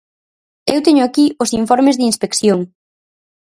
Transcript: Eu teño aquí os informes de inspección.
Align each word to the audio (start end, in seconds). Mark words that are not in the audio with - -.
Eu 0.73 0.79
teño 0.87 1.01
aquí 1.05 1.25
os 1.43 1.49
informes 1.61 1.97
de 1.97 2.07
inspección. 2.11 2.59